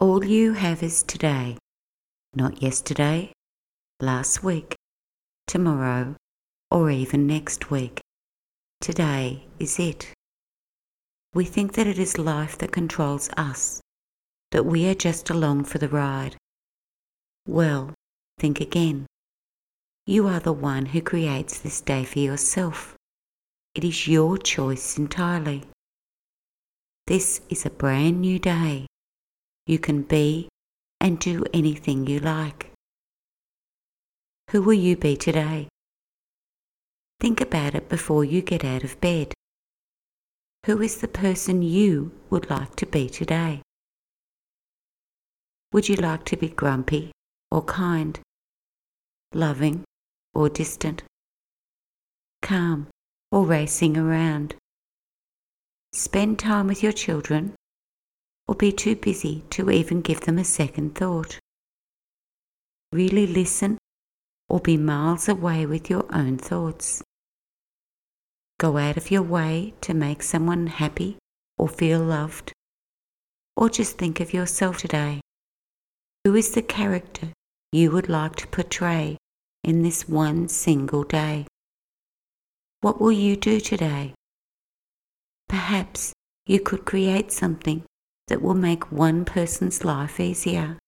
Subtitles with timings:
[0.00, 1.58] All you have is today,
[2.34, 3.32] not yesterday,
[4.00, 4.74] last week,
[5.46, 6.16] tomorrow,
[6.70, 8.00] or even next week.
[8.80, 10.14] Today is it.
[11.34, 13.82] We think that it is life that controls us,
[14.52, 16.34] that we are just along for the ride.
[17.46, 17.92] Well,
[18.38, 19.04] think again.
[20.06, 22.94] You are the one who creates this day for yourself.
[23.74, 25.64] It is your choice entirely.
[27.06, 28.86] This is a brand new day.
[29.70, 30.48] You can be
[31.00, 32.72] and do anything you like.
[34.50, 35.68] Who will you be today?
[37.20, 39.32] Think about it before you get out of bed.
[40.66, 43.62] Who is the person you would like to be today?
[45.72, 47.12] Would you like to be grumpy
[47.52, 48.18] or kind,
[49.32, 49.84] loving
[50.34, 51.04] or distant,
[52.42, 52.88] calm
[53.30, 54.56] or racing around?
[55.92, 57.54] Spend time with your children
[58.50, 61.38] or be too busy to even give them a second thought.
[62.90, 63.78] Really listen
[64.48, 67.00] or be miles away with your own thoughts.
[68.58, 71.16] Go out of your way to make someone happy
[71.58, 72.52] or feel loved.
[73.56, 75.20] Or just think of yourself today.
[76.24, 77.28] Who is the character
[77.70, 79.16] you would like to portray
[79.62, 81.46] in this one single day?
[82.80, 84.14] What will you do today?
[85.48, 86.12] Perhaps
[86.46, 87.84] you could create something
[88.30, 90.78] that will make one person's life easier.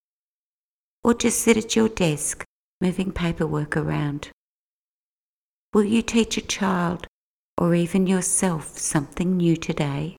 [1.02, 2.44] Or just sit at your desk
[2.80, 4.30] moving paperwork around.
[5.74, 7.08] Will you teach a child
[7.58, 10.16] or even yourself something new today,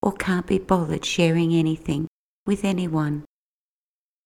[0.00, 2.06] or can't be bothered sharing anything
[2.46, 3.24] with anyone?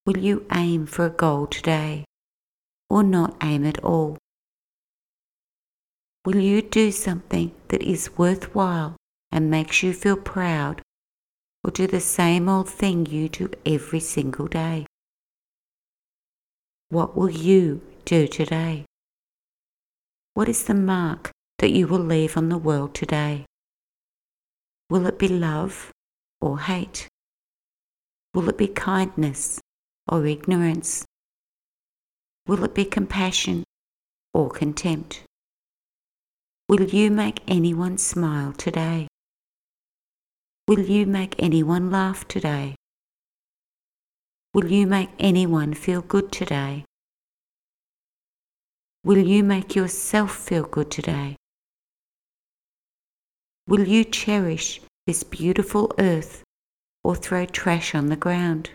[0.05, 2.05] Will you aim for a goal today,
[2.91, 4.19] or not aim at all?
[6.27, 8.97] Will you do something that is worthwhile
[9.33, 10.83] and makes you feel proud,
[11.67, 14.86] or do the same old thing you do every single day?
[16.91, 18.84] What will you do today?
[20.34, 23.46] What is the mark that you will leave on the world today?
[24.90, 25.90] Will it be love
[26.40, 27.08] or hate?
[28.33, 29.58] Will it be kindness
[30.07, 31.05] or ignorance?
[32.46, 33.64] Will it be compassion
[34.33, 35.24] or contempt?
[36.69, 39.08] Will you make anyone smile today?
[40.68, 42.74] Will you make anyone laugh today?
[44.52, 46.84] Will you make anyone feel good today?
[49.04, 51.36] Will you make yourself feel good today?
[53.68, 56.42] Will you cherish this beautiful earth
[57.04, 58.70] or throw trash on the ground?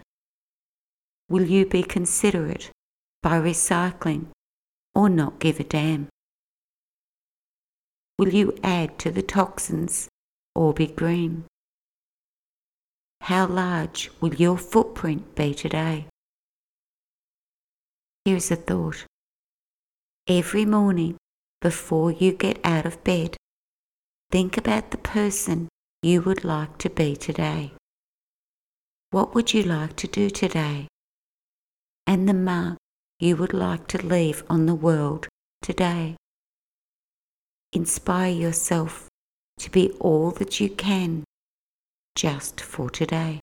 [1.27, 2.71] Will you be considerate
[3.21, 4.27] by recycling
[4.95, 6.07] or not give a damn?
[8.17, 10.07] Will you add to the toxins
[10.55, 11.43] or be green?
[13.21, 16.07] How large will your footprint be today?
[18.25, 19.05] Here's a thought.
[20.27, 21.17] Every morning
[21.61, 23.37] before you get out of bed,
[24.31, 25.67] Think about the person
[26.01, 27.73] you would like to be today.
[29.09, 30.87] What would you like to do today?
[32.07, 32.77] And the mark
[33.19, 35.27] you would like to leave on the world
[35.61, 36.15] today.
[37.73, 39.09] Inspire yourself
[39.59, 41.25] to be all that you can
[42.15, 43.39] just for today.